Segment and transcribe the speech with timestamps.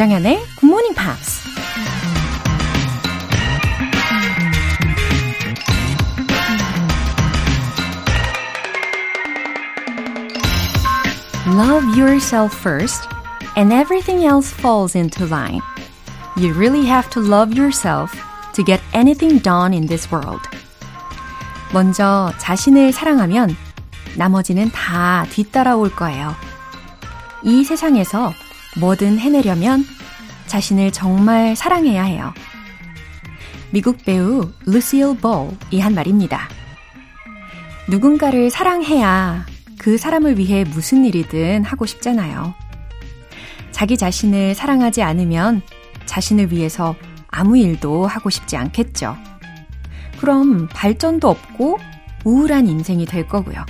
[0.00, 1.46] 조장현의 굿모닝 팝스.
[11.48, 13.06] Love yourself first,
[13.58, 15.60] and everything else falls into line.
[16.38, 18.10] You really have to love yourself
[18.54, 20.48] to get anything done in this world.
[21.74, 23.54] 먼저 자신을 사랑하면
[24.16, 26.34] 나머지는 다 뒤따라올 거예요.
[27.42, 28.32] 이 세상에서
[28.78, 29.84] 뭐든 해내려면
[30.46, 32.32] 자신을 정말 사랑해야 해요.
[33.70, 36.48] 미국 배우 루시일 볼이 한 말입니다.
[37.88, 39.46] 누군가를 사랑해야
[39.78, 42.54] 그 사람을 위해 무슨 일이든 하고 싶잖아요.
[43.70, 45.62] 자기 자신을 사랑하지 않으면
[46.06, 46.94] 자신을 위해서
[47.28, 49.16] 아무 일도 하고 싶지 않겠죠.
[50.18, 51.78] 그럼 발전도 없고
[52.24, 53.64] 우울한 인생이 될 거고요.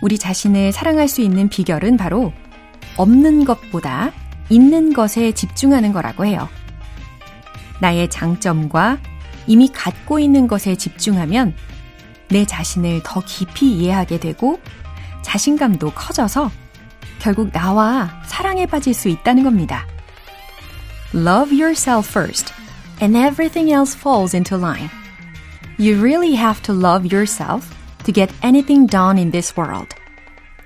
[0.00, 2.32] 우리 자신을 사랑할 수 있는 비결은 바로
[2.96, 4.12] 없는 것보다
[4.48, 6.48] 있는 것에 집중하는 거라고 해요.
[7.80, 8.98] 나의 장점과
[9.46, 11.54] 이미 갖고 있는 것에 집중하면
[12.28, 14.60] 내 자신을 더 깊이 이해하게 되고
[15.22, 16.50] 자신감도 커져서
[17.18, 19.86] 결국 나와 사랑에 빠질 수 있다는 겁니다.
[21.14, 22.52] Love yourself first,
[23.02, 24.88] and everything else falls into line.
[25.78, 27.68] You really have to love yourself
[28.04, 29.99] to get anything done in this world.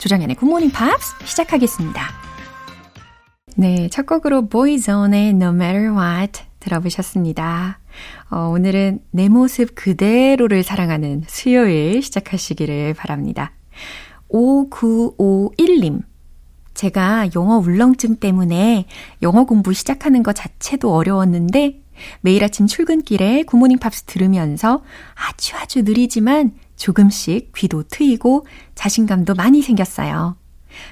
[0.04, 2.02] 조정현의 굿모닝 팝스 시작하겠습니다.
[3.56, 7.80] 네, 첫 곡으로 Boyzone의 No Matter What 들어보셨습니다.
[8.30, 13.52] 어, 오늘은 내 모습 그대로를 사랑하는 수요일 시작하시기를 바랍니다.
[14.30, 16.02] 5951님.
[16.74, 18.84] 제가 영어 울렁증 때문에
[19.22, 21.80] 영어 공부 시작하는 것 자체도 어려웠는데
[22.20, 24.82] 매일 아침 출근길에 굿모닝 팝스 들으면서
[25.14, 30.36] 아주 아주 느리지만 조금씩 귀도 트이고 자신감도 많이 생겼어요.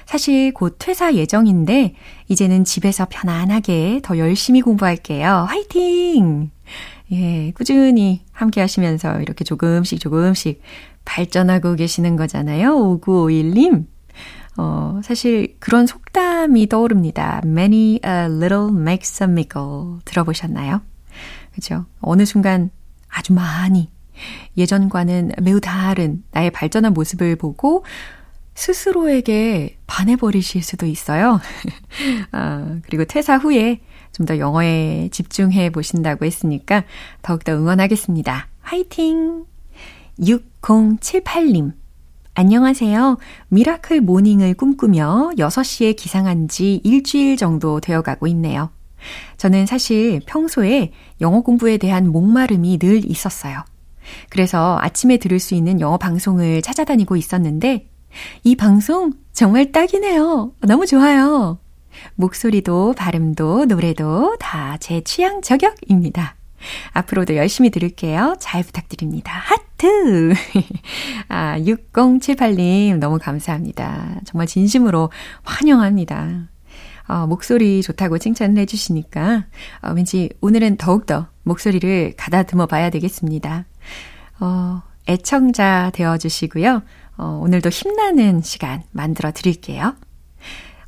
[0.05, 1.95] 사실 곧 퇴사 예정인데
[2.27, 5.45] 이제는 집에서 편안하게 더 열심히 공부할게요.
[5.47, 6.51] 화이팅!
[7.11, 10.61] 예, 꾸준히 함께 하시면서 이렇게 조금씩 조금씩
[11.05, 12.99] 발전하고 계시는 거잖아요.
[12.99, 13.85] 5951님.
[14.57, 17.41] 어, 사실 그런 속담이 떠오릅니다.
[17.43, 19.99] Many a little makes a miracle.
[20.05, 20.81] 들어보셨나요?
[21.53, 21.85] 그죠?
[21.99, 22.69] 어느 순간
[23.09, 23.89] 아주 많이
[24.57, 27.85] 예전과는 매우 다른 나의 발전한 모습을 보고
[28.55, 31.39] 스스로에게 반해버리실 수도 있어요.
[32.31, 33.81] 아, 그리고 퇴사 후에
[34.13, 36.83] 좀 더 영어에 집중해 보신다고 했으니까
[37.23, 38.47] 더욱더 응원하겠습니다.
[38.61, 39.45] 화이팅!
[40.19, 41.73] 6078님.
[42.35, 43.17] 안녕하세요.
[43.49, 48.69] miracle morning을 꿈꾸며 6시에 기상한 지 일주일 정도 되어 가고 있네요.
[49.37, 53.63] 저는 사실 평소에 영어 공부에 대한 목마름이 늘 있었어요.
[54.29, 57.87] 그래서 아침에 들을 수 있는 영어 방송을 찾아다니고 있었는데
[58.43, 60.53] 이 방송 정말 딱이네요.
[60.61, 61.59] 너무 좋아요.
[62.15, 66.35] 목소리도 발음도 노래도 다 제 취향 저격입니다.
[66.93, 68.35] 앞으로도 열심히 들을게요.
[68.39, 69.31] 잘 부탁드립니다.
[69.33, 70.33] 하트!
[71.27, 74.21] 아, 6078님, 너무 감사합니다.
[74.25, 75.11] 정말 진심으로
[75.43, 76.47] 환영합니다.
[77.07, 79.45] 어, 목소리 좋다고 칭찬을 해주시니까,
[79.81, 83.65] 어, 왠지 오늘은 더욱더 목소리를 가다듬어 봐야 되겠습니다.
[84.39, 86.83] 어, 애청자 되어주시고요.
[87.17, 89.95] 어, 오늘도 힘나는 시간 만들어 드릴게요.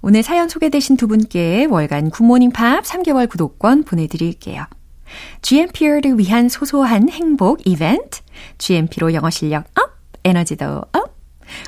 [0.02, 4.66] 오늘 사연 소개되신 두 분께 월간 굿모닝 팝스 3개월 구독권 보내드릴게요.
[5.42, 8.22] GMP를 위한 소소한 행복 이벤트,
[8.58, 9.92] GMP로 영어 실력 up,
[10.24, 11.16] 에너지도 up.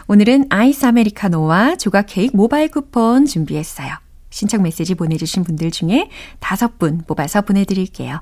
[0.07, 3.95] 오늘은 아이스 아메리카노와 조각 케이크 모바일 쿠폰 준비했어요.
[4.29, 6.09] 신청 메시지 보내주신 분들 중에
[6.39, 8.21] 다섯 분 뽑아서 보내드릴게요.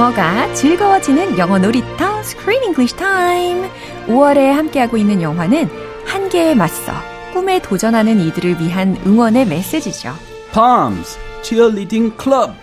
[0.00, 3.68] 영어가 즐거워지는 영어 놀이터 Screen English Time.
[4.06, 5.68] 5월에 함께하고 있는 영화는
[6.06, 6.94] 한계에 맞서
[7.34, 10.14] 꿈에 도전하는 이들을 위한 응원의 메시지죠.
[10.54, 12.54] Palms Cheerleading Club.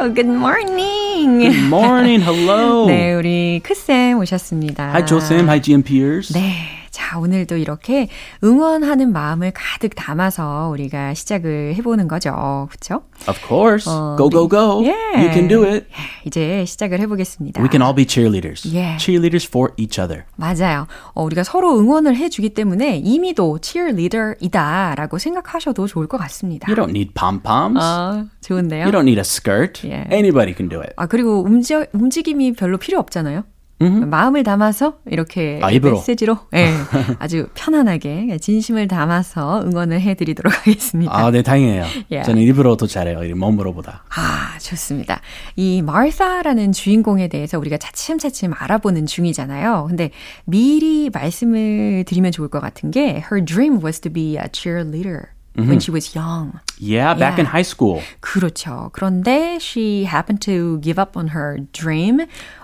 [0.00, 1.40] Oh, good morning.
[1.40, 2.24] Good morning.
[2.24, 2.86] Hello.
[2.86, 4.92] 네, 우리 크쌤 오셨습니다.
[4.94, 5.50] Hi, 조쌤.
[5.50, 6.32] Hi, GM peers.
[6.32, 6.75] 네.
[7.16, 8.08] 자, 오늘도 이렇게
[8.44, 12.68] 응원하는 마음을 가득 담아서 우리가 시작을 해보는 거죠.
[12.70, 13.02] 그쵸?
[13.26, 13.90] Of course.
[13.90, 14.82] 어, go, go, go.
[14.84, 15.22] Yeah.
[15.24, 15.86] You can do it.
[16.26, 17.62] 이제 시작을 해보겠습니다.
[17.62, 18.68] We can all be cheerleaders.
[18.68, 18.98] Yeah.
[18.98, 20.24] Cheerleaders for each other.
[20.36, 20.86] 맞아요.
[21.14, 26.70] 어, 우리가 서로 응원을 해주기 때문에 이미도 cheerleader이다 라고 생각하셔도 좋을 것 같습니다.
[26.70, 27.78] You don't need pom poms.
[27.80, 28.82] 아, 좋은데요?
[28.84, 29.86] you don't need a skirt.
[29.86, 30.06] Yeah.
[30.12, 30.92] Anybody can do it.
[30.96, 33.44] 아, 그리고 움직, 움직임이 별로 필요 없잖아요.
[33.78, 35.96] 마음을 담아서 이렇게 아, 입으로.
[35.96, 36.72] 메시지로 예,
[37.18, 41.14] 아주 편안하게 진심을 담아서 응원을 해드리도록 하겠습니다.
[41.14, 41.82] 아, 네, 다행이에요.
[42.10, 42.24] Yeah.
[42.24, 43.24] 저는 일부러 더 잘해요.
[43.24, 44.04] 이 몸으로보다.
[44.16, 45.20] 아, 좋습니다.
[45.56, 49.86] 이 마르사라는 주인공에 대해서 우리가 차츰차츰 알아보는 중이잖아요.
[49.88, 50.10] 근데
[50.46, 55.79] 미리 말씀을 드리면 좋을 것 같은 게 her dream was to be a cheerleader when
[55.79, 56.59] she was young.
[56.79, 57.41] Yeah, back Yeah.
[57.41, 58.01] in high school.
[58.21, 58.89] 그렇죠.
[58.93, 62.21] 그런데 she happened to give up on her dream.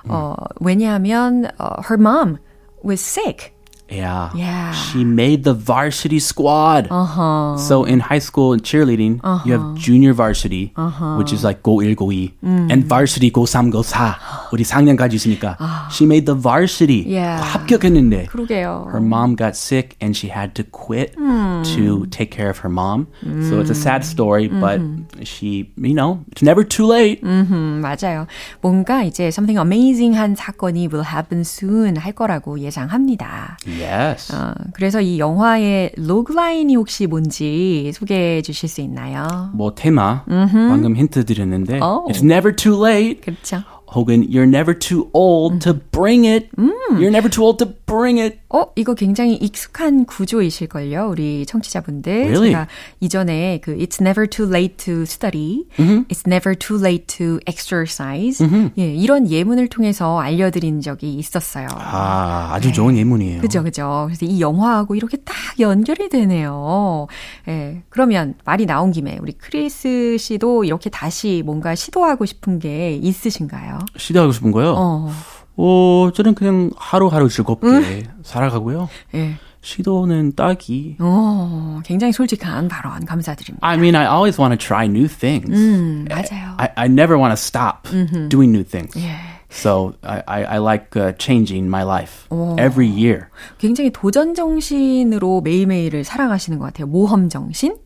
[0.08, 2.40] 어, 왜냐하면 어, her mom
[2.84, 3.54] was sick.
[3.92, 4.32] Yeah.
[4.36, 4.74] Yeah.
[4.74, 6.90] She made the varsity squad.
[6.92, 7.56] Uh-huh.
[7.56, 10.74] So in high school in cheerleading, you have junior varsity,
[11.18, 14.16] which is like 고1, 고2, and varsity 고3, 고4.
[14.52, 15.56] 우리 4학년까지 있으니까.
[15.90, 17.08] She made the varsity.
[17.08, 17.42] Yeah.
[17.42, 18.26] 합격했는데.
[18.26, 18.90] 그러게요.
[18.92, 23.08] Her mom got sick and she had to quit to take care of her mom.
[23.48, 24.82] So it's a sad story, but
[25.24, 27.24] she, you know, it's never too late.
[27.24, 28.28] 음, 맞아요.
[28.60, 33.58] 뭔가 이제 something amazing한 사건이 will happen soon 할 거라고 예상합니다.
[33.83, 34.35] Yes.
[34.35, 39.51] 어, 그래서 이 영화의 로그라인이 혹시 뭔지 소개해 주실 수 있나요?
[39.55, 42.07] 뭐 테마 방금 힌트 드렸는데 Oh.
[42.11, 43.63] it's never too late 그렇죠.
[43.95, 46.49] 혹은 you're never too old to bring it.
[46.97, 48.39] You're never too old to bring it.
[48.55, 52.13] 어, 이거 굉장히 익숙한 구조이실걸요, 우리 청취자분들.
[52.13, 52.51] Really?
[52.51, 52.69] 제가
[53.01, 58.47] 이전에 그 It's never too late to study, It's never too late to exercise.
[58.77, 61.67] 예, 이런 예문을 통해서 알려드린 적이 있었어요.
[61.73, 63.41] 아, 아주 좋은 예문이에요.
[63.41, 64.05] 그죠, 그죠.
[64.09, 67.07] 그래서 이 영화하고 이렇게 딱 연결이 되네요.
[67.49, 73.79] 예, 그러면 말이 나온 김에 우리 크리스 씨도 이렇게 다시 뭔가 시도하고 싶은 게 있으신가요?
[73.97, 74.75] 시도하고 싶은 거요?
[74.77, 75.11] 어,
[75.57, 78.89] 어, 저는 그냥 하루하루 즐겁게 살아가고요.
[79.15, 79.37] 예.
[79.61, 80.97] 시도는 딱이.
[80.99, 83.65] 어, 굉장히 솔직한 발언 감사드립니다.
[83.67, 85.53] I mean, I always want to try new things.
[85.53, 86.55] 음, 맞아요.
[86.59, 87.89] I, I never want to stop
[88.29, 88.99] doing new things.
[88.99, 89.32] 예.
[89.53, 92.27] So I, I, I like uh, changing my life
[92.59, 93.29] every year.
[93.59, 96.87] 굉장히 도전 정신으로 매일매일을 살아가시는 것 같아요.
[96.87, 97.77] 모험 정신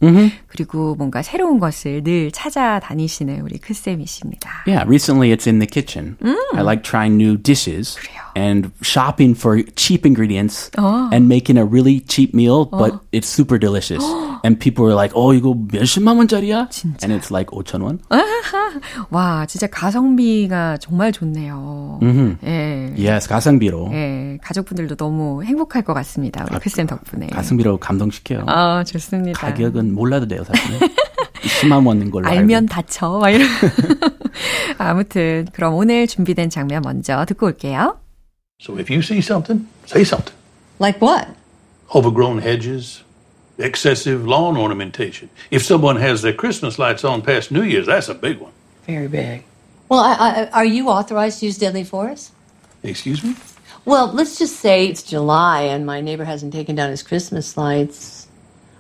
[0.46, 4.64] 그리고 뭔가 새로운 것을 늘 찾아다니시는 우리 크쌤이십니다.
[4.66, 6.16] Yeah, recently it's in the kitchen.
[6.54, 8.22] I like trying new dishes 그래요.
[8.36, 14.04] And shopping for cheap ingredients and making a really cheap meal, but it's super delicious.
[14.44, 16.68] and people are like, "Oh, 이거 몇십만 원짜리야?"
[17.02, 17.98] And it's like 5천 원.
[19.10, 21.98] 와, 진짜 가성비가 정말 좋네요.
[22.44, 22.92] 예.
[22.98, 23.88] Yes, 가성비로.
[23.92, 26.44] 예, 가족분들도 너무 행복할 것 같습니다.
[26.50, 27.28] 우리 크쌤 덕분에.
[27.28, 28.44] 가성비로 감동시켜요.
[28.46, 29.40] 아, 좋습니다.
[29.40, 30.78] 가격은 몰라도 돼요, 사실.
[31.62, 32.66] 10만 원인 걸로 알면 알고.
[32.68, 33.18] 다쳐.
[33.18, 33.48] 막 이런.
[34.78, 37.96] 아무튼 그럼 오늘 준비된 장면 먼저 듣고 올게요.
[38.58, 40.34] So if you see something, say something.
[40.78, 41.28] Like what?
[41.94, 43.02] Overgrown hedges,
[43.58, 45.28] excessive lawn ornamentation.
[45.50, 48.52] If someone has their Christmas lights on past New Year's, that's a big one.
[48.86, 49.44] Very big.
[49.88, 52.32] Well, I, I, are you authorized to use deadly force?
[52.82, 53.36] Excuse me?
[53.84, 58.26] Well, let's just say it's July and my neighbor hasn't taken down his Christmas lights.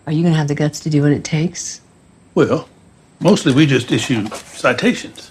[0.06, 1.80] Are you going to have the guts to do what it takes?
[2.34, 2.68] Well,
[3.20, 5.30] mostly we just issue citations.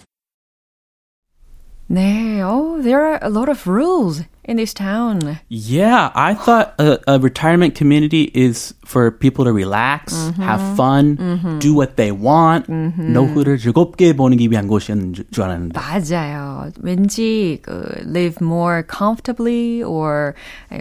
[1.88, 5.40] 네, oh, there are a lot of rules in this town.
[5.50, 11.74] Yeah, I thought a, a retirement community is for people to relax, have fun, do
[11.74, 15.80] what they want, 노후를 즐겁게 보내기 위한 곳이었는 줄, 줄 알았는데.
[15.80, 16.70] 맞아요.
[16.82, 20.34] 왠지 그 live more comfortably or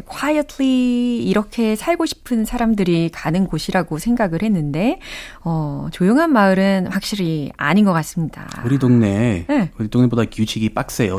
[0.06, 4.98] quietly 이렇게 살고 싶은 사람들이 가는 곳이라고 생각을 했는데
[5.42, 8.48] 어, 조용한 마을은 확실히 아닌 것 같습니다.
[8.64, 9.70] 우리 동네, 네.
[9.78, 11.16] 우리 동네보다 규칙이 빡세요.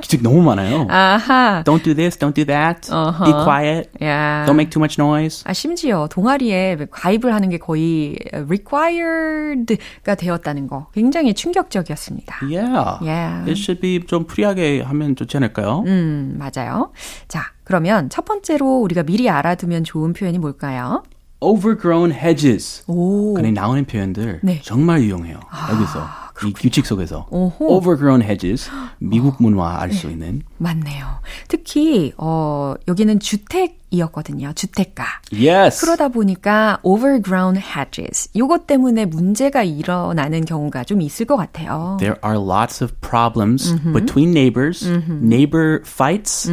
[0.00, 0.86] 규칙 너무 많아요.
[0.88, 1.62] 아하.
[1.64, 2.88] Don't do this, don't do that.
[2.88, 3.90] Be quiet.
[4.02, 4.44] 야.
[4.46, 5.42] Don't make too much noise.
[5.46, 12.38] 아, 심지어 동아리에 가입을 하는 게 거의 required가 되었다는 거 굉장히 충격적이었습니다.
[12.42, 12.98] Yeah.
[13.02, 13.50] Yeah.
[13.50, 15.84] It should be 좀 free하게 하면 좋지 않을까요?
[15.86, 16.92] 음, 맞아요.
[17.28, 21.02] 자, 그러면 첫 번째로 우리가 미리 알아두면 좋은 표현이 뭘까요?
[21.40, 22.82] Overgrown hedges.
[22.88, 23.34] 오.
[23.34, 24.60] 그래 나오는 표현들 네.
[24.64, 25.38] 정말 유용해요.
[25.72, 26.04] 여기서
[26.46, 27.76] 이 규칙 속에서 오호.
[27.76, 31.20] overgrown hedges 미국 문화 알수 있는 맞네요.
[31.48, 34.52] 특히 어 여기는 주택 이었거든요.
[34.52, 35.04] 주택가.
[35.32, 35.80] yes.
[35.80, 38.28] 그러다 보니까 overgrown hedges.
[38.36, 41.96] 요것 때문에 문제가 일어나는 경우가 좀 있을 것 같아요.
[41.98, 46.44] There are lots of problems between neighbors, neighbor fights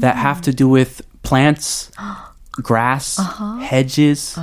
[0.00, 1.90] that have to do with plants,
[2.62, 3.18] grass,
[3.60, 4.36] hedges.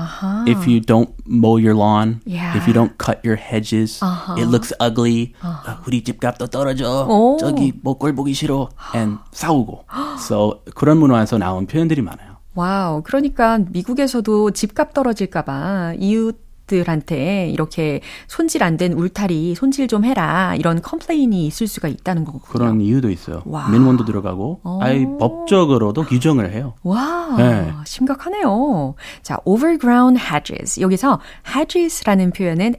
[0.47, 2.55] If you don't mow your lawn, Yeah.
[2.57, 3.99] if you don't cut your hedges,
[4.37, 5.33] it looks ugly.
[5.41, 7.05] 아, 우리 집값도 떨어져.
[7.09, 7.37] 오.
[7.39, 8.69] 저기 목골 보기 싫어.
[8.95, 9.85] and 싸우고.
[10.19, 12.35] so 그런 문화에서 나온 표현들이 많아요.
[12.55, 13.01] 와우.
[13.03, 20.81] 그러니까 미국에서도 집값 떨어질까봐 이웃 들한테 이렇게 손질 안 된 울타리 손질 좀 해라 이런
[20.81, 22.43] complain이 있을 수가 있다는 거군요.
[22.43, 23.41] 그런 이유도 있어요.
[23.45, 23.69] 와.
[23.69, 26.73] 민원도 들어가고, 아예 법적으로도 규정을 해요.
[26.83, 27.71] 와, 네.
[27.85, 28.95] 심각하네요.
[29.21, 30.81] 자, overgrown hedges.
[30.81, 31.19] 여기서
[31.55, 32.75] hedges라는 표현은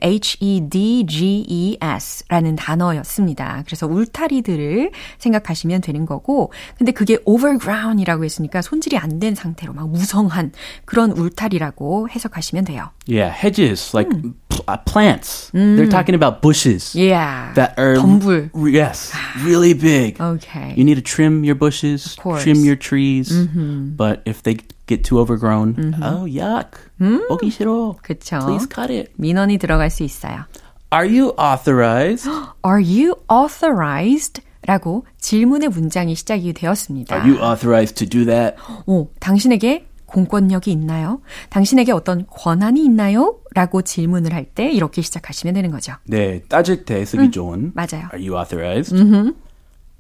[1.27, 3.63] H-E-D-G-E-S라는 단어였습니다.
[3.67, 10.53] 그래서 울타리들을 생각하시면 되는 거고, 근데 그게 overgrown이라고 했으니까 손질이 안 된 상태로 막 무성한
[10.85, 12.91] 그런 울타리라고 해석하시면 돼요.
[13.09, 14.10] Yeah, hedges, like
[14.50, 15.50] pl- uh, plants.
[15.54, 17.54] They're talking about bushes Yeah.
[17.56, 18.52] that are 덤불.
[18.72, 19.12] yes,
[19.44, 20.20] really big.
[20.22, 20.74] Okay.
[20.78, 22.44] You need to trim your bushes, Of course.
[22.44, 23.32] trim your trees.
[23.32, 27.96] But if they get too overgrown, oh yuck, 보기 싫어.
[28.04, 28.40] 그쵸.
[28.46, 29.12] Please cut it.
[29.18, 30.46] 민원이 들어갈 수 있어요.
[30.94, 32.28] Are you authorized?
[32.66, 34.42] Are you authorized?
[34.68, 37.16] 라고 질문의 문장이 시작이 되었습니다.
[37.16, 38.56] Are you authorized to do that?
[38.86, 41.21] 오, 당신에게 공권력이 있나요?
[41.51, 43.39] 당신에게 어떤 권한이 있나요?
[43.55, 45.93] 라고 질문을 할 때 이렇게 시작하시면 되는 거죠.
[46.05, 47.73] 네, 따질 때 쓰기 좋은.
[47.75, 48.09] 맞아요.
[48.15, 48.95] Are you authorized?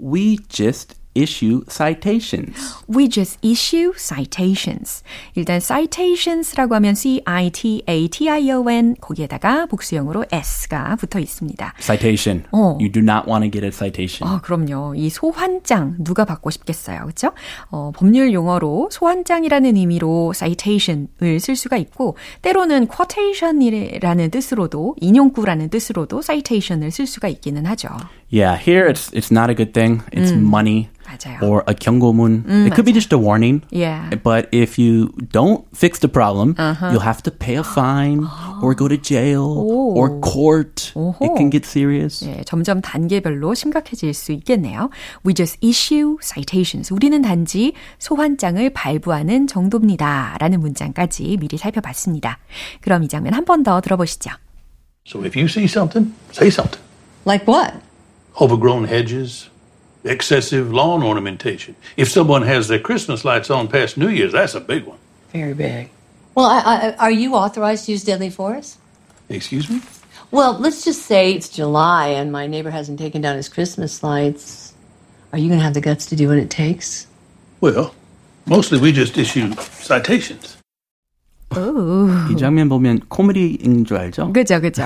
[0.03, 2.55] We just issue citations.
[2.89, 5.03] We just issue citations.
[5.35, 11.75] 일단 citations라고 하면 C-I-T-A-T-I-O-N 거기에다가 복수형으로 S가 붙어 있습니다.
[11.81, 12.45] Citation.
[12.53, 12.77] 어.
[12.81, 14.31] You do not want to get a citation.
[14.31, 14.95] 아, 그럼요.
[14.97, 17.01] 이 소환장 누가 받고 싶겠어요.
[17.03, 17.33] 그렇죠?
[17.71, 26.91] 어, 법률 용어로 소환장이라는 의미로 citation을 쓸 수가 있고 때로는 quotation이라는 뜻으로도 인용구라는 뜻으로도 citation을
[26.91, 27.89] 쓸 수가 있기는 하죠.
[28.33, 30.03] Yeah, here it's it's not a good thing.
[30.13, 31.40] It's money 맞아요.
[31.42, 32.46] or a 경고문.
[32.68, 33.62] it could be just a warning.
[33.72, 34.10] Yeah.
[34.24, 36.56] But if you don't fix the problem,
[36.92, 38.26] you'll have to pay a fine
[38.62, 40.94] or go to jail or court.
[40.96, 42.24] It can get serious.
[42.26, 44.90] 예, 점점 단계별로 심각해질 수 있겠네요.
[45.26, 46.92] We just issue citations.
[46.94, 50.38] 우리는 단지 소환장을 발부하는 정도입니다.
[50.40, 52.40] 라는 문장까지 미리 살펴봤습니다.
[52.82, 54.32] 그럼 이 장면 한 번 더 들어보시죠.
[55.06, 56.80] So if you see something, say something.
[57.26, 57.74] Like what?
[58.40, 59.50] Overgrown hedges,
[60.07, 61.77] excessive lawn ornamentation.
[61.97, 64.99] If someone has their Christmas lights on past New Year's, that's a big one.
[65.33, 65.91] Very big.
[66.35, 68.79] Well, I, I, are you authorized to use deadly force?
[69.29, 69.81] Excuse me?
[70.31, 74.75] Well, let's just say it's July and my neighbor hasn't taken down his Christmas lights.
[75.33, 77.07] Are you going to have the guts to do what it takes?
[77.61, 77.95] Well,
[78.47, 80.57] mostly we just issue citations.
[82.31, 84.33] 이 장면 보면 코미디인 줄 알죠?
[84.33, 84.83] 그죠, 그죠.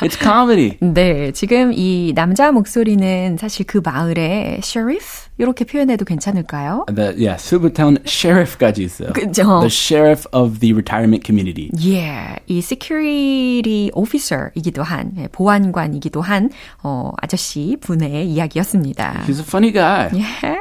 [0.00, 0.76] It's comedy.
[0.80, 6.86] 네, 지금 이 남자 목소리는 사실 그 마을의 sheriff 이렇게 표현해도 괜찮을까요?
[6.94, 9.12] The yeah, Silvertown sheriff까지 있어요.
[9.12, 9.60] 그죠.
[9.60, 11.70] The sheriff of the retirement community.
[11.84, 16.50] 예, 이 security officer이기도 한 예, 보안관이기도 한
[16.82, 19.24] 어, 아저씨 분의 이야기였습니다.
[19.26, 20.10] He's a funny guy.
[20.14, 20.58] 예.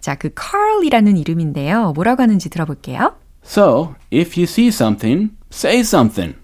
[0.00, 1.92] 자, 그 Carl이라는 이름인데요.
[1.92, 3.14] 뭐라고 하는지 들어볼게요.
[3.50, 6.36] So, if you see something, say something.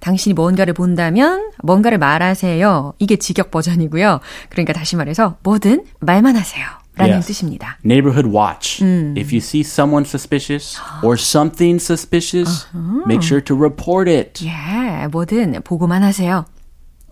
[0.00, 2.94] 당신이 뭔가를 본다면 뭔가를 말하세요.
[2.98, 4.20] 이게 직역 버전이고요.
[4.48, 6.64] 그러니까 다시 말해서 뭐든 말만 하세요.
[6.96, 7.26] 라는 Yes.
[7.26, 7.76] 뜻입니다.
[7.84, 8.82] Neighborhood watch.
[8.82, 12.66] If you see someone suspicious or something suspicious,
[13.06, 14.42] make sure to report it.
[14.46, 16.46] 예, 뭐든 보고만 하세요.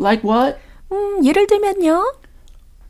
[0.00, 0.56] Like what?
[0.90, 2.02] 음, 예를 들면요.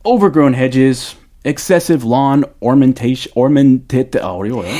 [0.05, 4.71] Overgrown hedges, excessive lawn ornamentation, ornamented, 아, 어려워요.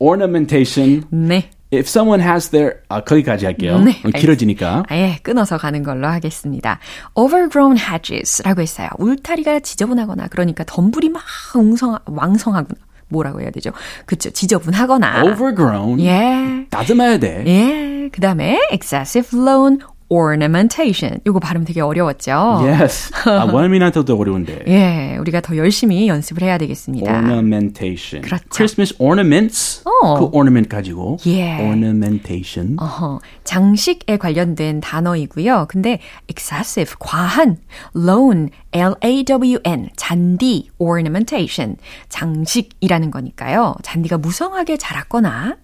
[0.00, 1.04] Ornamentation.
[1.10, 1.50] 네.
[1.72, 3.78] If someone has their, 아, 거기까지 할게요.
[3.78, 4.82] 네, 길어지니까.
[4.88, 6.80] 아예 끊어서 가는 걸로 하겠습니다.
[7.14, 8.88] Overgrown hedges라고 했어요.
[8.98, 11.22] 울타리가 지저분하거나 그러니까 덤불이 막
[11.54, 12.74] 웅성 왕성하거나
[13.08, 13.70] 뭐라고 해야 되죠?
[14.06, 16.00] 그쵸 지저분하거나 Overgrown.
[16.00, 16.66] 예.
[16.70, 17.44] 다듬어야 돼.
[17.46, 18.08] 예.
[18.10, 19.78] 그 다음에 excessive lawn
[20.10, 21.20] ornamentation.
[21.26, 22.32] 요거 발음 되게 어려웠죠?
[22.64, 23.10] Yes.
[23.26, 24.64] 아, 원어민한테도 어려운데.
[24.66, 27.10] 예, 우리가 더 열심히 연습을 해야 되겠습니다.
[27.10, 28.22] ornamentation.
[28.22, 28.44] 그렇죠.
[28.52, 29.82] Christmas ornaments.
[29.84, 30.18] 어.
[30.18, 31.18] 그 ornament 가지고.
[31.26, 31.54] 예.
[31.60, 32.76] ornamentation.
[32.80, 35.66] 어허, 장식에 관련된 단어이고요.
[35.68, 37.58] 근데 excessive, 과한,
[37.96, 41.76] loan, L-A-W-N, 잔디, ornamentation,
[42.08, 43.76] 장식이라는 거니까요.
[43.82, 45.56] 잔디가 무성하게 자랐거나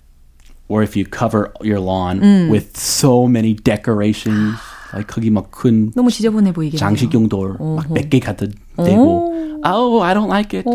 [0.68, 4.58] Or if you cover your lawn with so many decorations.
[4.94, 6.78] like 거기 막큰 너무 지저분해 보이겠네요.
[6.78, 8.46] 장식용도 막몇개 갖다
[8.78, 9.62] 대고.
[9.64, 10.66] Oh, I don't like it.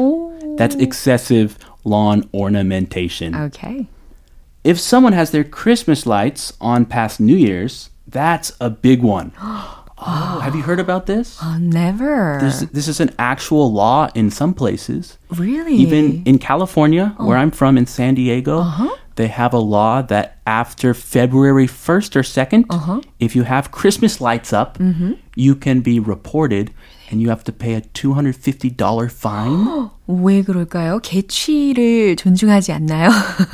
[0.56, 3.34] That's excessive lawn ornamentation.
[3.34, 3.86] 오케이.
[4.64, 9.32] If someone has their Christmas lights on past New Year's, that's a big one.
[9.98, 11.38] Oh, have you heard about this?
[11.42, 12.38] Oh, never.
[12.40, 15.18] This, this is an actual law in some places.
[15.30, 15.74] really?
[15.74, 18.64] Even in California, where I'm from in San Diego,
[19.21, 22.65] They have a law that after February 1st or 2nd,
[23.19, 24.79] if you have Christmas lights up,
[25.35, 26.71] you can be reported
[27.11, 29.89] and you have to pay a $250 fine.
[30.07, 30.99] 왜 그럴까요?
[30.99, 33.09] 개취를 존중하지 않나요?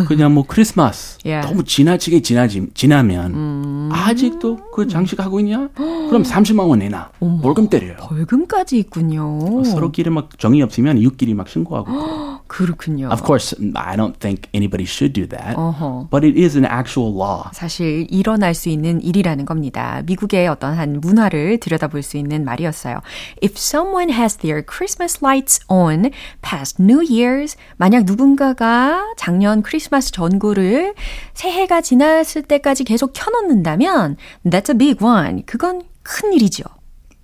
[0.07, 1.47] 그냥 뭐 크리스마스 Yeah.
[1.47, 5.69] 너무 지나치게 지나지, 지나면 아직도 그 장식하고 있냐?
[5.75, 7.09] 그럼 30만 원 내놔.
[7.41, 7.97] 벌금 때려요.
[7.97, 9.63] 벌금까지 있군요.
[9.63, 12.36] 서로끼리 막 정이 없으면 이웃끼리 막 신고하고.
[12.47, 13.09] 그렇군요.
[13.11, 15.55] Of course, I don't think anybody should do that.
[15.55, 16.09] 어허.
[16.09, 17.49] But it is an actual law.
[17.53, 20.01] 사실 일어날 수 있는 일이라는 겁니다.
[20.05, 23.01] 미국의 어떤 한 문화를 들여다볼 수 있는 말이었어요.
[23.43, 26.11] If someone has their Christmas lights on
[26.41, 30.93] past New Year's, 만약 누군가가 작년 크리스마스 전구를
[31.33, 35.43] 새해가 지났을 때까지 계속 켜놓는다면, that's a big one.
[35.45, 36.63] 그건 큰 일이죠.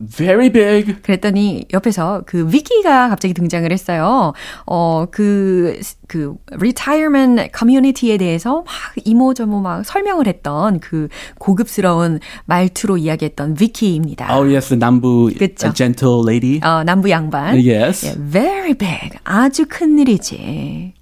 [0.02, 1.02] Very big.
[1.02, 4.34] 그랬더니 옆에서 그 위키가 갑자기 등장을 했어요.
[4.66, 8.74] 어, 그, 그, retirement community에 대해서 막
[9.06, 11.08] 이모저모 막 설명을 했던 그
[11.40, 14.36] 고급스러운 말투로 이야기했던 위키입니다.
[14.36, 15.68] Oh yes, the 남부 그쵸.
[15.68, 16.60] a gentle lady.
[16.64, 17.56] 어, 남부 양반.
[17.56, 18.06] Yes.
[18.06, 19.18] 예, very big.
[19.24, 20.94] 아주 큰 일이지.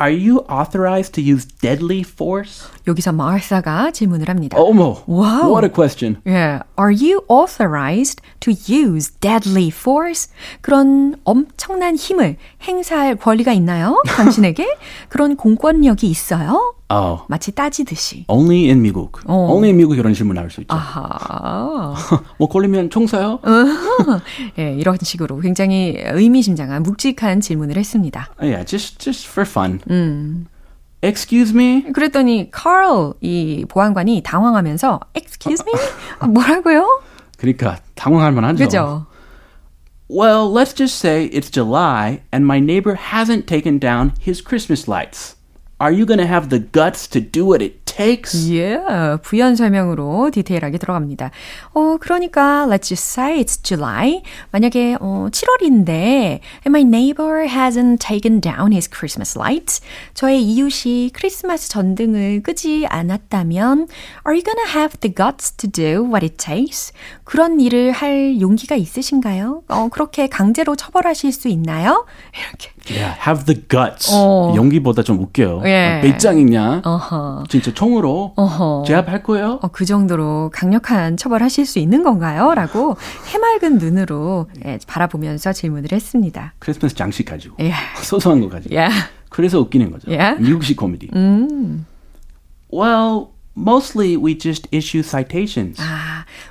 [0.00, 2.66] Are you authorized to use deadly force?
[2.86, 4.58] 여기서 마르사가 질문을 합니다.
[4.60, 5.02] 어머.
[5.08, 5.50] Wow.
[5.52, 6.20] What a question.
[6.26, 10.30] 예, are you authorized to use deadly force?
[10.60, 14.02] 그런 엄청난 힘을 행사할 권리가 있나요?
[14.06, 14.66] 당신에게?
[15.08, 16.74] 그런 공권력이 있어요?
[16.90, 18.26] Oh, 마치 따지듯이.
[18.28, 19.18] only in 미국.
[19.26, 19.48] 어.
[19.50, 20.74] Only in 미국 이런 질문 나올 수 있죠.
[20.74, 21.94] 아하.
[22.38, 23.40] 뭐 걸리면 총사요?
[24.58, 28.28] 예, 이런 식으로 굉장히 의미심장한 묵직한 질문을 했습니다.
[28.38, 29.80] Yeah, just just for fun.
[31.03, 31.91] Excuse me?
[31.93, 35.73] 그랬더니 카를 이 보안관이 당황하면서 Excuse me?
[36.19, 37.01] 아, 뭐라고요?
[37.37, 38.63] 그러니까 당황할 만하죠.
[38.63, 39.05] 그죠?
[40.09, 45.35] Well, let's just say it's July and my neighbor hasn't taken down his Christmas lights.
[45.79, 48.52] Are you going to have the guts to do what it takes?
[48.52, 48.78] 예,
[49.22, 51.30] 부연 설명으로 디테일하게 들어갑니다.
[51.74, 54.22] 어, 그러니까 let's just say it's July.
[54.50, 59.80] 만약에 어, 7월인데 and my neighbor hasn't taken down his Christmas lights.
[60.14, 63.88] 저의 이웃이 크리스마스 전등을 끄지 않았다면
[64.26, 66.92] are you gonna have the guts to do what it takes?
[67.24, 69.62] 그런 일을 할 용기가 있으신가요?
[69.68, 72.06] 어, 그렇게 강제로 처벌하실 수 있나요?
[72.36, 72.73] 이렇게.
[72.90, 74.10] Yeah, have the guts.
[74.12, 74.52] 어.
[74.56, 75.62] 용기보다 좀 웃겨요.
[75.64, 76.00] 예.
[76.02, 76.82] 배짱 있냐?
[76.84, 77.44] 어허.
[77.48, 78.84] 진짜 총으로 어허.
[78.86, 79.58] 제압할 거예요?
[79.62, 82.52] 어, 그 정도로 강력한 처벌하실 수 있는 건가요?
[82.54, 82.96] 라고
[83.32, 86.52] 해맑은 눈으로 예, 바라보면서 질문을 했습니다.
[86.58, 87.56] 크리스마스 장식 가지고.
[87.60, 87.72] 예.
[88.02, 88.74] 소소한 거 가지고.
[88.76, 88.90] 야,
[89.30, 90.10] 그래서 웃기는 거죠.
[90.10, 90.36] 예.
[90.38, 91.10] 미국식 코미디.
[91.14, 91.86] 음.
[92.72, 95.80] Well, mostly we just issue citations.
[95.80, 95.93] 아,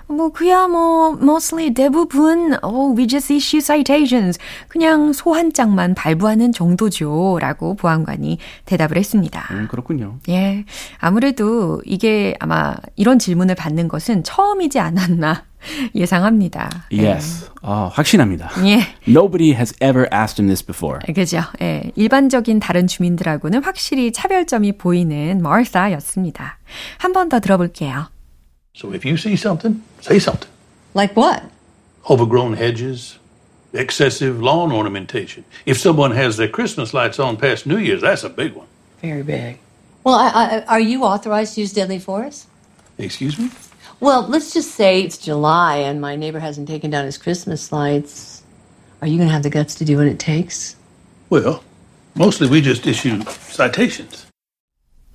[0.08, 4.38] 뭐 그야 뭐 mostly 대부분 oh, we just issue citations.
[4.68, 9.48] 그냥 소한 장만 발부하는 정도죠라고 보안관이 대답을 했습니다.
[9.52, 10.20] 음, 그렇군요.
[10.30, 10.66] 예.
[11.00, 15.46] 아무래도 이게 아마 이런 질문을 받는 것은 처음이지 않았나
[15.96, 16.70] 예상합니다.
[16.92, 17.50] Yes.
[17.62, 18.50] 아, 확신합니다.
[18.66, 18.82] 예.
[19.08, 21.00] Nobody has ever asked him this before.
[21.14, 21.40] 그죠.
[21.62, 21.92] 예.
[21.96, 26.58] 일반적인 다른 주민들하고는 확실히 차별점이 보이는 마르사였습니다.
[26.98, 28.08] 한 번 더 들어볼게요.
[28.76, 30.50] So if you see something, say something.
[30.94, 31.44] Like what?
[32.10, 33.20] Overgrown hedges,
[33.72, 35.46] excessive lawn ornamentation.
[35.66, 38.68] If someone has their Christmas lights on past New Year's, that's a big one.
[39.00, 39.60] Very big.
[40.04, 42.48] Well, I, I, are you authorized to use deadly force?
[42.98, 43.48] Excuse me?
[43.48, 43.56] Hmm?
[44.00, 48.44] Well, let's just say it's July and my neighbor hasn't taken down his Christmas lights.
[49.02, 50.76] Are you going to have the guts to do what it takes?
[51.30, 51.64] Well,
[52.16, 54.26] mostly we just issue citations.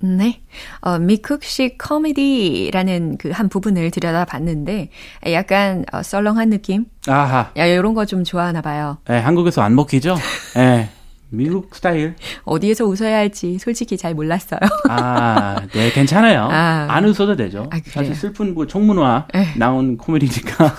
[0.01, 0.41] 네.
[0.81, 4.89] 어, 미국식 코미디라는 그 한 부분을 들여다 봤는데
[5.27, 6.85] 약간 어, 썰렁한 느낌?
[7.07, 7.51] 아하.
[7.57, 8.97] 야, 이런 거 좀 좋아하나 봐요.
[9.09, 10.17] 예, 한국에서 안 먹히죠?
[10.57, 10.89] 예.
[11.31, 12.15] 미국 스타일.
[12.43, 14.59] 어디에서 웃어야 할지 솔직히 잘 몰랐어요.
[14.89, 16.47] 아, 네, 괜찮아요.
[16.51, 16.87] 아.
[16.89, 17.67] 안 웃어도 되죠.
[17.71, 17.79] 아?
[17.85, 19.45] 사실 슬픈 뭐 총문화 에.
[19.57, 20.75] 나온 코미디니까.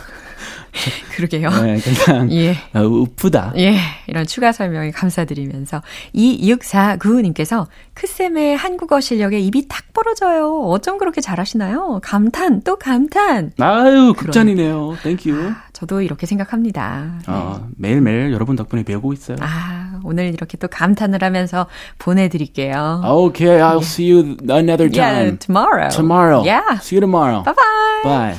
[1.16, 1.50] 그러게요.
[1.50, 2.56] 네, 그냥 예.
[2.74, 3.54] 어, 웃프다.
[3.56, 5.82] 예, 이런 추가 설명에 감사드리면서
[6.14, 10.60] 2649님께서 크쌤의 한국어 실력에 입이 탁 벌어져요.
[10.62, 12.00] 어쩜 그렇게 잘하시나요?
[12.02, 13.52] 감탄 또 감탄.
[13.58, 14.96] 아유, 극찬이네요.
[15.02, 15.52] Thank you.
[15.80, 17.14] 저도 이렇게 생각합니다.
[17.20, 17.24] 네.
[17.28, 19.38] 어, 매일매일 여러분 덕분에 배우고 있어요.
[19.40, 21.66] 아, 오늘 이렇게 또 감탄을 하면서
[21.98, 23.00] 보내드릴게요.
[23.02, 25.38] Okay, I'll see you another Yeah, time.
[25.38, 25.88] tomorrow.
[25.88, 26.44] Tomorrow.
[26.44, 26.80] Yeah.
[26.82, 27.42] See you tomorrow.
[27.44, 28.02] Bye bye.
[28.04, 28.38] Bye.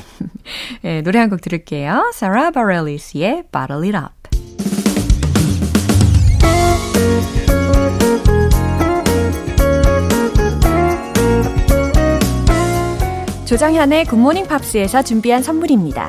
[0.84, 2.12] 예, 노래 한 곡 들을게요.
[2.14, 4.12] Sara Bareilles의 Bottle It Up.
[13.44, 16.08] 조정현의 굿모닝 팝스에서 준비한 선물입니다.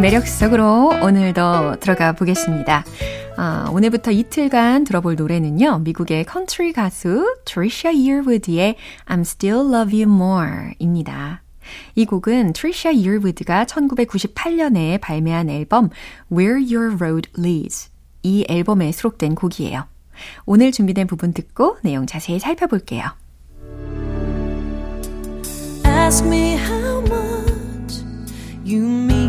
[0.00, 2.84] 매력 속으로 오늘도 들어가 보겠습니다.
[3.36, 5.80] 아, 오늘부터 이틀간 들어볼 노래는요.
[5.80, 11.42] 미국의 컨트리 가수 Trisha Yearwood의 I'll Still Love You More 입니다.
[11.96, 15.90] 이 곡은 트리샤 이어우드가 1998년에 발매한 앨범
[16.30, 17.90] Where Your Road Leads
[18.22, 19.84] 이 앨범에 수록된 곡이에요.
[20.46, 23.04] 오늘 준비된 부분 듣고 내용 자세히 살펴볼게요.
[25.84, 28.04] Ask me how much
[28.64, 29.27] you mean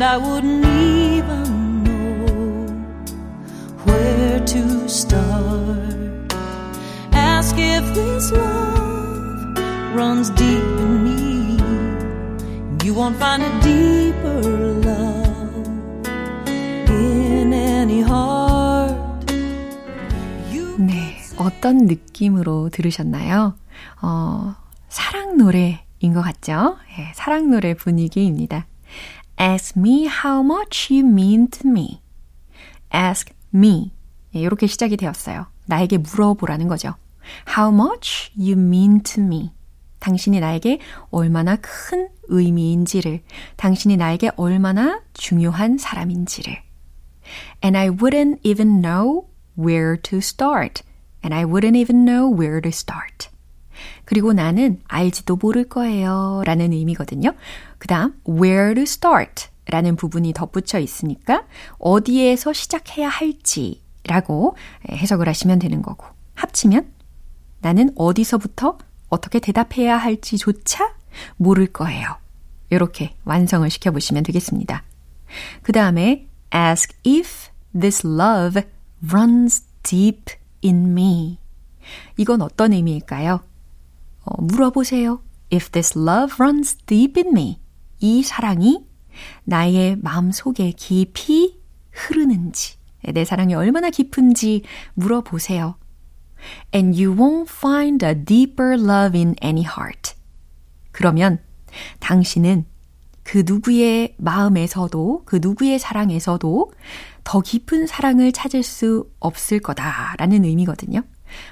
[0.00, 2.66] and I wouldn't even know
[3.84, 6.32] where to start.
[7.10, 9.58] Ask if this love
[9.96, 11.58] runs deep in me.
[12.84, 14.40] You won't find a deeper
[14.86, 15.66] love
[16.88, 18.94] in any heart.
[20.78, 23.54] 네, 어떤 느낌으로 들으셨나요?
[24.00, 24.54] 어,
[24.88, 26.76] 사랑 노래인 것 같죠?
[26.96, 28.66] 네, 사랑 노래 분위기입니다.
[29.38, 32.02] Ask me how much you mean to me.
[32.92, 33.92] Ask me.
[34.34, 35.46] 예, 이렇게 시작이 되었어요.
[35.66, 36.94] 나에게 물어보라는 거죠.
[37.56, 39.52] How much you mean to me.
[40.00, 43.22] 당신이 나에게 얼마나 큰 의미인지를,
[43.56, 46.62] 당신이 나에게 얼마나 중요한 사람인지를.
[47.62, 49.26] And I wouldn't even know
[49.58, 50.82] where to start.
[51.22, 53.28] And I wouldn't even know where to start.
[54.04, 56.42] 그리고 나는 알지도 모를 거예요.
[56.44, 57.34] 라는 의미거든요.
[57.78, 61.44] 그 다음, where to start 라는 부분이 덧붙여 있으니까
[61.78, 64.56] 어디에서 시작해야 할지 라고
[64.90, 66.06] 해석을 하시면 되는 거고.
[66.34, 66.90] 합치면
[67.60, 70.94] 나는 어디서부터 어떻게 대답해야 할지조차
[71.36, 72.16] 모를 거예요.
[72.70, 74.82] 이렇게 완성을 시켜 보시면 되겠습니다.
[75.62, 78.62] 그 다음에 ask if this love
[79.06, 81.38] runs deep in me.
[82.16, 83.40] 이건 어떤 의미일까요?
[84.24, 85.20] 어, 물어보세요.
[85.52, 87.60] If this love runs deep in me.
[88.00, 88.86] 이 사랑이
[89.44, 92.76] 나의 마음 속에 깊이 흐르는지,
[93.12, 94.62] 내 사랑이 얼마나 깊은지
[94.94, 95.76] 물어보세요.
[96.74, 100.14] And you won't find a deeper love in any heart.
[100.92, 101.40] 그러면
[101.98, 102.66] 당신은
[103.24, 106.72] 그 누구의 마음에서도, 그 누구의 사랑에서도
[107.24, 111.02] 더 깊은 사랑을 찾을 수 없을 거다라는 의미거든요.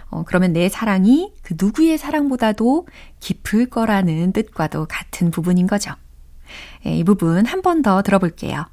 [0.08, 2.86] 어, 그러면 내 사랑이 그 누구의 사랑보다도
[3.20, 5.92] 깊을 거라는 뜻과도 같은 부분인 거죠.
[6.85, 8.65] 이 부분 한 번 더 들어볼게요.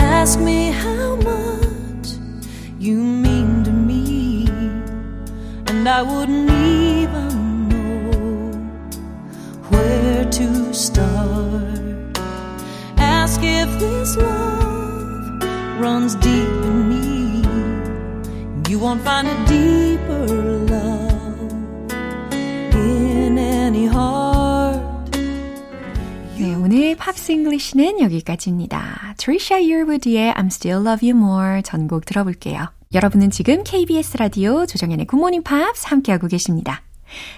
[0.00, 2.18] Ask me how much
[2.80, 4.48] you mean to me,
[5.68, 8.50] and I wouldn't even know
[9.70, 12.18] where to start.
[12.98, 15.42] Ask if this love
[15.80, 17.44] runs deep in me.
[18.68, 20.26] You won't find a deeper
[20.66, 21.92] love
[22.74, 24.29] in any heart.
[26.71, 29.15] 네, 오늘 Pops English는 여기까지입니다.
[29.17, 32.71] Trisha Yearwood의 I'll Still Love You More 전곡 들어볼게요.
[32.93, 36.81] 여러분은 지금 KBS 라디오 조정현의 굿모닝 팝스 함께하고 계십니다.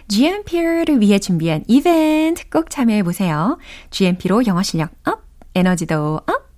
[0.08, 3.58] GMP를 위해 준비한 이벤트 꼭 참여해보세요.
[3.89, 5.24] GMP로 영어 실력 up,
[5.56, 6.52] 에너지도 up!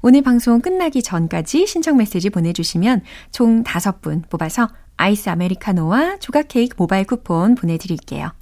[0.00, 7.04] 오늘 방송 끝나기 전까지 신청 메시지 보내주시면 총 5분 뽑아서 아이스 아메리카노와 조각 케이크 모바일
[7.04, 8.32] 쿠폰 보내드릴게요.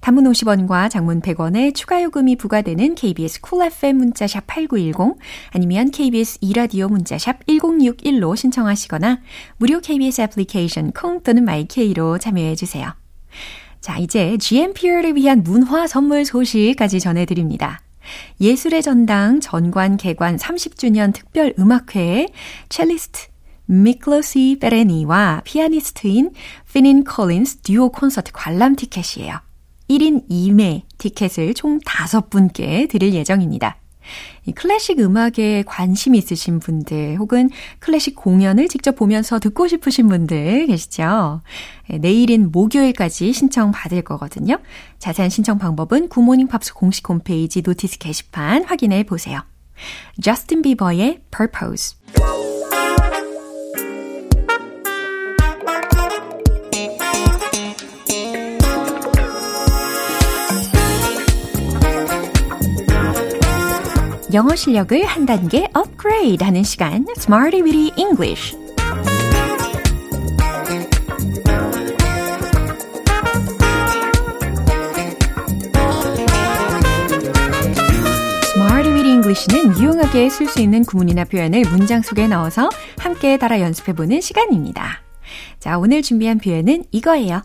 [0.00, 5.18] 단문 50원과 장문 100원의 추가 요금이 부과되는 KBS Cool FM 문자샵 8910
[5.50, 9.20] 아니면 KBS 2라디오 문자샵 1061로 신청하시거나
[9.58, 12.94] 무료 KBS 애플리케이션 콩 또는 my K로 참여해 주세요.
[13.80, 17.80] 자, 이제 GMP를 위한 문화 선물 소식까지 전해드립니다.
[18.40, 22.28] 예술의 전당 전관 개관 30주년 특별 음악회에
[22.68, 23.28] 첼리스트
[23.66, 26.32] 미클로시 베레니와 피아니스트인
[26.72, 29.45] 피닌 콜린스 듀오 콘서트 관람 티켓이에요.
[29.88, 33.76] 1인 2매 티켓을 총 5분께 드릴 예정입니다.
[34.44, 41.40] 이 클래식 음악에 관심 있으신 분들 혹은 클래식 공연을 직접 보면서 듣고 싶으신 분들 계시죠?
[41.90, 44.58] 예, 내일인 목요일까지 신청 받을 거거든요.
[44.98, 49.40] 자세한 신청 방법은 굿모닝 팝스 공식 홈페이지 notice 게시판 확인해 보세요.
[50.22, 51.96] 저스틴 비버의 Purpose
[64.32, 68.56] 영어 실력을 한 단계 업그레이드 하는 시간 Smarty Weedy English
[79.26, 85.02] English는 유용하게 쓸 수 있는 구문이나 표현을 문장 속에 넣어서 함께 따라 연습해보는 시간입니다.
[85.58, 87.42] 자, 오늘 준비한 표현은 이거예요.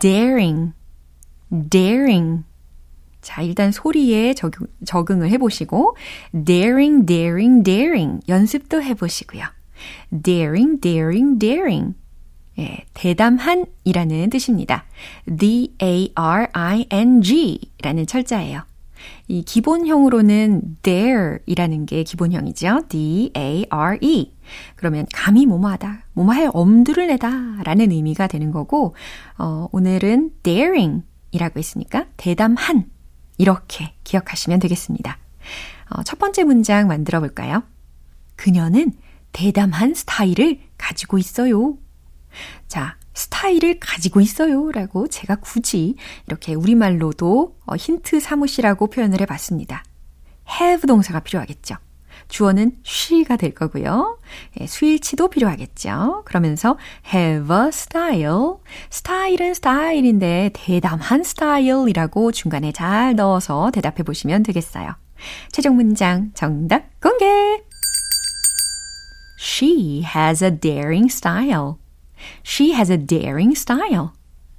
[0.00, 0.72] daring,
[1.68, 2.44] daring.
[3.26, 5.96] 자, 일단 소리에 적용, 적응을 해보시고,
[6.44, 8.20] daring, daring, daring.
[8.28, 9.42] 연습도 해보시고요.
[10.22, 11.96] daring, daring, daring.
[12.60, 14.84] 예, 대담한 이라는 뜻입니다.
[15.26, 16.12] D-A-R-I-N-G
[17.82, 18.62] 라는 철자예요.
[19.26, 22.82] 이 기본형으로는 dare 이라는 게 기본형이죠.
[22.88, 24.34] D-A-R-E.
[24.76, 28.94] 그러면 감히 뭐뭐하다, 뭐뭐할 엄두를 내다 라는 의미가 되는 거고,
[29.36, 32.94] 어, 오늘은 daring 이라고 했으니까 대담한
[33.38, 35.18] 이렇게 기억하시면 되겠습니다.
[35.90, 37.62] 어, 첫 번째 문장 만들어 볼까요?
[38.34, 38.92] 그녀는
[39.32, 41.76] 대담한 스타일을 가지고 있어요.
[42.68, 44.70] 자, 스타일을 가지고 있어요.
[44.72, 45.96] 라고 제가 굳이
[46.26, 49.84] 이렇게 우리말로도 어, 힌트 삼으시라고 표현을 해 봤습니다.
[50.60, 51.76] have 동사가 필요하겠죠.
[52.28, 54.18] 주어는 she가 될 거고요.
[54.60, 56.22] 예, 수일치도 필요하겠죠.
[56.24, 56.76] 그러면서
[57.12, 58.54] have a style.
[58.90, 64.94] 스타일은 스타일인데 대담한 스타일이라고 중간에 잘 넣어서 대답해 보시면 되겠어요.
[65.52, 67.24] 최종 문장 정답 공개!
[69.38, 71.74] She has a daring style.
[72.44, 74.08] She has a daring style.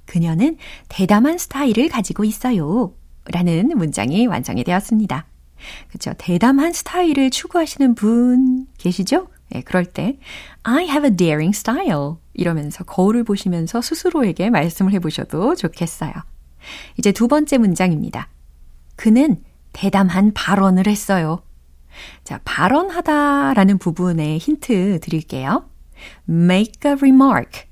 [0.06, 0.56] 그녀는
[0.88, 2.94] 대담한 스타일을 가지고 있어요.
[3.30, 5.26] 라는 문장이 완성이 되었습니다.
[5.88, 6.12] 그렇죠.
[6.18, 9.28] 대담한 스타일을 추구하시는 분 계시죠?
[9.50, 10.18] 네, 그럴 때
[10.62, 16.12] I have a daring style 이러면서 거울을 보시면서 스스로에게 말씀을 해보셔도 좋겠어요.
[16.98, 18.28] 이제 두 번째 문장입니다.
[18.96, 19.42] 그는
[19.72, 21.42] 대담한 발언을 했어요.
[22.24, 25.68] 자, 발언하다라는 부분에 힌트 드릴게요.
[26.28, 27.62] make a remark,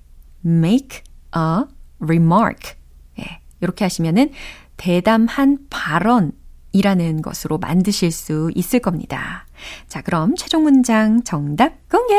[0.44, 1.00] make
[1.36, 1.64] a
[2.00, 2.74] remark.
[3.20, 4.30] 예, 이렇게 하시면은
[4.76, 6.32] 대담한 발언
[6.76, 9.46] 이라는 것으로 만드실 수 있을 겁니다.
[9.88, 12.14] 자, 그럼 최종 문장 정답 공개!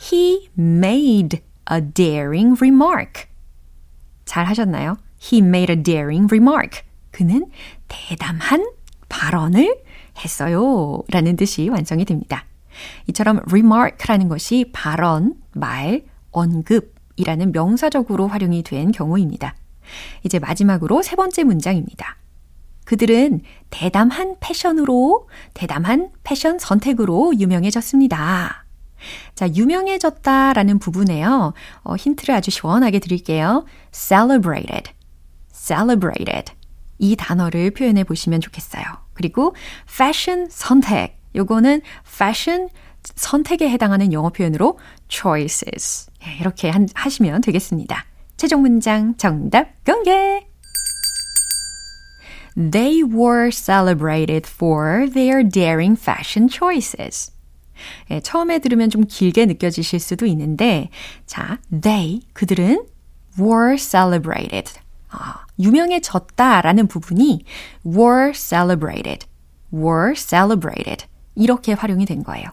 [0.00, 3.24] He made a daring remark.
[4.24, 4.98] 잘 하셨나요?
[5.20, 6.82] He made a daring remark.
[7.10, 7.50] 그는
[7.88, 8.70] 대담한
[9.08, 9.82] 발언을
[10.24, 11.02] 했어요.
[11.10, 12.44] 라는 뜻이 완성이 됩니다.
[13.08, 19.56] 이처럼 remark라는 것이 발언, 말, 언급이라는 명사적으로 활용이 된 경우입니다.
[20.22, 22.16] 이제 마지막으로 세 번째 문장입니다.
[22.88, 28.64] 그들은 대담한 패션으로, 대담한 패션 선택으로 유명해졌습니다.
[29.34, 31.52] 자, 유명해졌다라는 부분에요.
[31.82, 33.66] 어, 힌트를 아주 시원하게 드릴게요.
[33.92, 34.90] celebrated,
[35.52, 36.54] celebrated.
[36.98, 38.82] 이 단어를 표현해 보시면 좋겠어요.
[39.12, 39.54] 그리고
[39.86, 41.20] fashion 선택.
[41.36, 42.70] 요거는 fashion
[43.16, 44.78] 선택에 해당하는 영어 표현으로
[45.10, 46.10] choices.
[46.40, 48.06] 이렇게 하시면 되겠습니다.
[48.38, 50.47] 최종 문장 정답 공개!
[52.58, 57.30] They were celebrated for their daring fashion choices.
[58.10, 60.90] 예, 처음에 들으면 좀 길게 느껴지실 수도 있는데,
[61.24, 62.84] 자, they, 그들은
[63.38, 64.72] were celebrated.
[65.10, 67.44] 아, 유명해졌다 라는 부분이
[67.86, 69.26] were celebrated,
[69.72, 71.06] were celebrated.
[71.36, 72.48] 이렇게 활용이 된 거예요.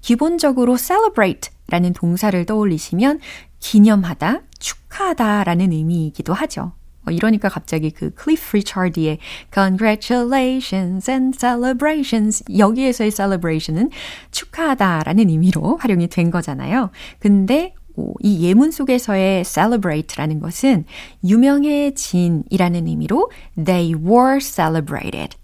[0.00, 3.20] 기본적으로 celebrate 라는 동사를 떠올리시면
[3.60, 6.72] 기념하다, 축하하다 라는 의미이기도 하죠.
[7.06, 9.18] 어, 이러니까 갑자기 그 클리프 리차드의
[9.52, 13.90] congratulations and celebrations 여기에서의 celebration은
[14.30, 16.90] 축하하다라는 의미로 활용이 된 거잖아요.
[17.18, 17.74] 근데
[18.20, 20.84] 이 예문 속에서의 celebrate라는 것은
[21.24, 23.30] 유명해진이라는 의미로
[23.62, 25.36] they were celebrated.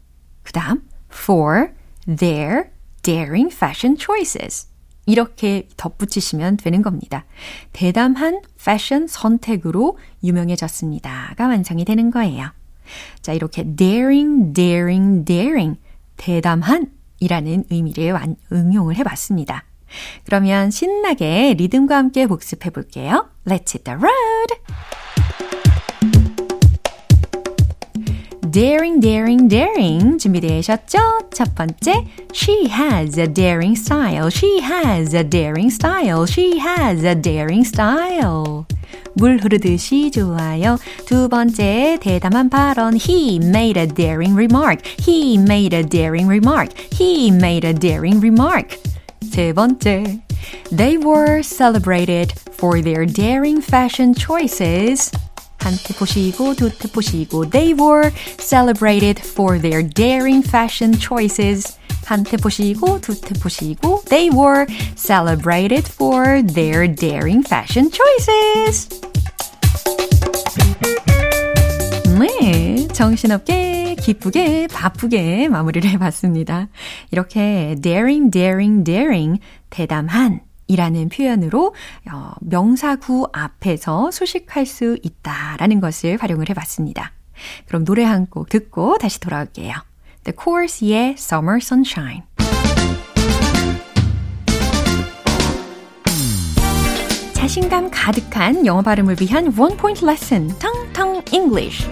[0.42, 1.72] 그 다음 for
[2.06, 2.70] their
[3.02, 4.69] daring fashion choices.
[5.10, 7.24] 이렇게 덧붙이시면 되는 겁니다.
[7.72, 12.50] 대담한 패션 선택으로 유명해졌습니다가 완성이 되는 거예요.
[13.20, 15.80] 자, 이렇게 daring, daring, daring,
[16.16, 18.16] 대담한 이라는 의미를
[18.52, 19.64] 응용을 해봤습니다.
[20.24, 23.28] 그러면 신나게 리듬과 함께 복습해 볼게요.
[23.44, 24.99] Let's hit the road!
[28.51, 31.29] daring, daring, daring 준비되셨죠?
[31.33, 34.29] 첫 번째, she has a daring style.
[34.29, 36.25] She has a daring style.
[36.25, 38.65] She has a daring style.
[39.15, 40.77] 물 흐르듯이 좋아요.
[41.05, 42.95] 두 번째, 대담한 발언.
[42.95, 44.85] He made a daring remark.
[44.99, 46.71] He made a daring remark.
[46.91, 48.77] He made a daring remark.
[49.21, 50.21] 세 번째,
[50.71, 55.11] they were celebrated for their daring fashion choices.
[55.60, 61.78] 한테 보시고 두테 보시고 They were celebrated for their daring fashion choices.
[62.04, 68.88] 한테 보시고 두테 보시고 They were celebrated for their daring fashion choices.
[72.18, 76.68] 네, 정신없게, 기쁘게, 바쁘게 마무리를 해봤습니다.
[77.10, 81.74] 이렇게 daring, daring, daring, 대담한 이라는 표현으로
[82.12, 87.12] 어, 명사구 앞에서 수식할 수 있다라는 것을 활용을 해봤습니다.
[87.66, 89.74] 그럼 노래 한 곡 듣고 다시 돌아올게요.
[90.24, 92.22] The Course의 Summer Sunshine.
[97.34, 101.88] 자신감 가득한 영어 발음을 위한 원 포인트 레슨, 텅텅 English.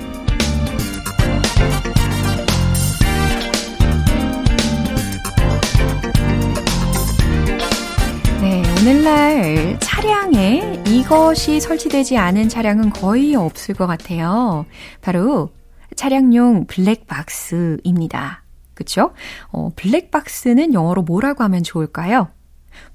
[8.89, 14.65] 오늘날 차량에 이것이 설치되지 않은 차량은 거의 없을 것 같아요.
[15.03, 15.51] 바로
[15.95, 18.45] 차량용 블랙박스입니다.
[18.73, 19.13] 그쵸?
[19.53, 22.29] 어, 블랙박스는 영어로 뭐라고 하면 좋을까요?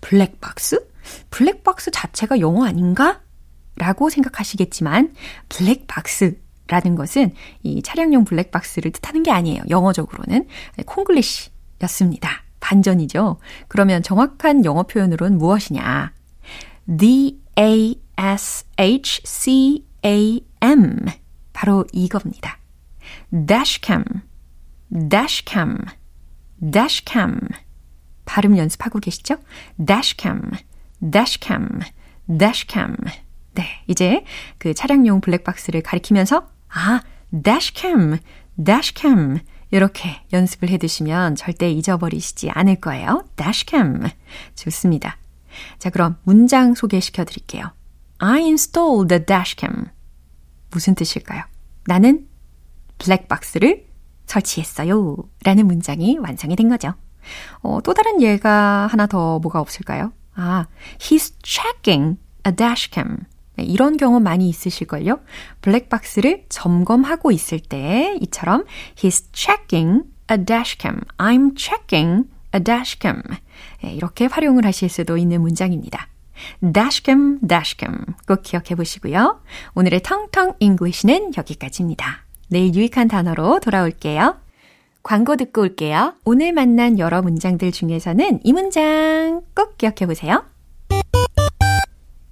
[0.02, 0.84] 블랙박스?
[1.30, 3.22] 블랙박스 자체가 영어 아닌가?
[3.76, 5.14] 라고 생각하시겠지만,
[5.48, 9.62] 블랙박스 라는 것은 이 차량용 블랙박스를 뜻하는 게 아니에요.
[9.70, 10.48] 영어적으로는.
[10.88, 12.42] 콩글리시였습니다.
[12.64, 13.40] 반전이죠.
[13.68, 16.14] 그러면 정확한 영어 표현으로는 무엇이냐?
[16.98, 18.00] The A-S-H-C-A-M.
[21.52, 22.58] 바로 이겁니다.
[23.32, 24.06] dashcam,
[24.90, 25.78] dashcam,
[26.62, 27.40] dashcam.
[28.26, 29.36] 발음 연습하고 계시죠?
[29.78, 30.52] dashcam,
[31.02, 31.82] dashcam,
[32.30, 32.96] dashcam.
[33.56, 34.24] 네, 이제
[34.58, 38.20] 그 차량용 블랙박스를 가리키면서 아, dashcam,
[38.58, 39.40] dashcam
[39.74, 43.26] 이렇게 연습을 해 두시면 절대 잊어버리시지 않을 거예요.
[43.38, 44.08] dashcam.
[44.54, 45.18] 좋습니다.
[45.80, 47.72] 자, 그럼 문장 소개시켜 드릴게요.
[48.20, 49.86] I installed the dashcam.
[50.70, 51.42] 무슨 뜻일까요?
[51.88, 52.28] 나는
[53.00, 53.88] 블랙박스를
[54.28, 55.18] 설치했어요.
[55.44, 56.94] 라는 문장이 완성이 된 거죠.
[57.64, 60.14] 어, 또 다른 예가 하나 더 뭐가 없을까요?
[60.36, 60.68] 아,
[61.00, 63.26] he's checking a dashcam.
[63.56, 65.20] 네, 이런 경우 많이 있으실걸요?
[65.62, 71.02] 블랙박스를 점검하고 있을 때 이처럼 he's checking a dashcam.
[71.18, 73.22] I'm checking a dashcam.
[73.82, 76.08] 네, 이렇게 활용을 하실 수도 있는 문장입니다.
[76.74, 79.42] dashcam, dashcam 꼭 기억해 보시고요.
[79.76, 82.24] 오늘의 텅텅 English는 여기까지입니다.
[82.50, 84.38] 내일 유익한 단어로 돌아올게요.
[85.04, 86.14] 광고 듣고 올게요.
[86.24, 90.46] 오늘 만난 여러 문장들 중에서는 이 문장 꼭 기억해 보세요.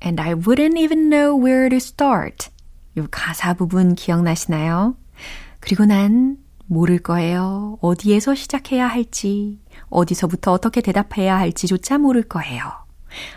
[0.04, 2.50] And I wouldn't even know where to start.
[2.98, 4.96] 이 가사 부분 기억나시나요?
[5.60, 7.78] 그리고 난 모를 거예요.
[7.82, 9.60] 어디에서 시작해야 할지,
[9.90, 12.64] 어디서부터 어떻게 대답해야 할지조차 모를 거예요.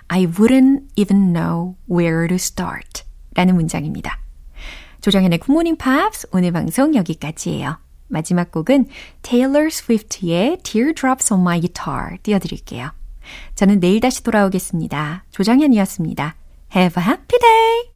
[0.09, 3.03] I wouldn't even know where to start.
[3.35, 4.21] 라는 문장입니다.
[5.01, 7.79] 조정현의 굿모닝 팝스 오늘 방송 여기까지예요.
[8.09, 8.87] 마지막 곡은
[9.23, 12.93] Taylor Swift의 Teardrops on My Guitar 띄워드릴게요.
[13.55, 15.25] 저는 내일 다시 돌아오겠습니다.
[15.31, 16.37] 조정현이었습니다.
[16.75, 17.85] Have a happy day!